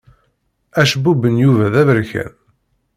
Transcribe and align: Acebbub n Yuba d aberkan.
Acebbub 0.81 1.21
n 1.33 1.35
Yuba 1.43 1.65
d 1.73 1.75
aberkan. 1.81 2.33